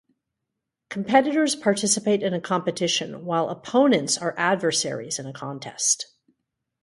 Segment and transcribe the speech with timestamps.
[0.89, 6.07] Competitors participate in a competition, while opponents are adversaries in a contest.